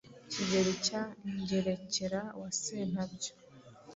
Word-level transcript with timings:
Kigeli 0.31 0.73
cya 0.85 1.01
Ngerekera 1.37 2.21
wasentabyo 2.39 3.31